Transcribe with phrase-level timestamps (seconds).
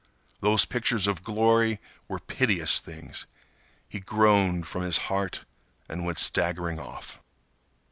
[0.39, 3.27] Those pictures of glory were piteous things.
[3.87, 5.43] He groaned from his heart
[5.87, 7.19] and went staggering off.